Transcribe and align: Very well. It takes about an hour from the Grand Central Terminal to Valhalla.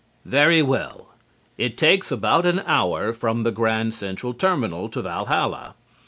Very 0.25 0.63
well. 0.63 1.09
It 1.59 1.77
takes 1.77 2.09
about 2.09 2.47
an 2.47 2.63
hour 2.65 3.13
from 3.13 3.43
the 3.43 3.51
Grand 3.51 3.93
Central 3.93 4.33
Terminal 4.33 4.89
to 4.89 5.03
Valhalla. 5.03 5.75